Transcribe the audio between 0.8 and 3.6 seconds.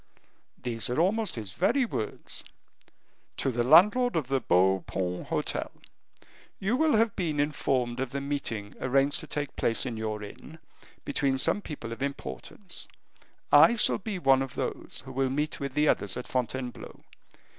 are almost his very words. 'To